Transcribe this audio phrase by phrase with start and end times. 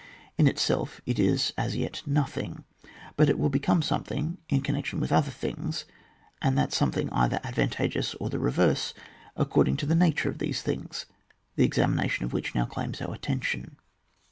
[0.35, 2.63] In itself, it is as yet nothing;
[3.17, 5.85] but it will become something in connec tion with other things,
[6.41, 8.95] and something either advantageous or the reverse,
[9.37, 11.05] ac cording to the nature of these things,
[11.55, 13.75] the examination of which now claims our attention.